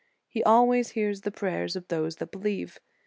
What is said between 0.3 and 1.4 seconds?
He always hears the